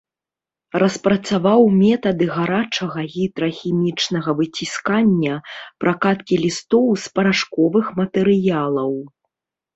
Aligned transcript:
Распрацаваў 0.83 1.61
метады 1.81 2.25
гарачага 2.37 2.99
гідрахімічнага 3.17 4.29
выціскання, 4.41 5.37
пракаткі 5.85 6.35
лістоў 6.47 6.85
з 7.07 7.15
парашковых 7.21 7.85
матэрыялаў. 8.01 8.91